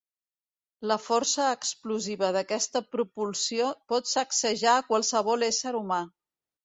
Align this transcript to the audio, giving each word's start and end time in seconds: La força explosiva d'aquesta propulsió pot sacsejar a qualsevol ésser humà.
La 0.91 0.95
força 1.07 1.43
explosiva 1.57 2.31
d'aquesta 2.37 2.83
propulsió 2.95 3.69
pot 3.93 4.13
sacsejar 4.15 4.75
a 4.79 4.87
qualsevol 4.93 5.51
ésser 5.51 5.75
humà. 5.83 6.05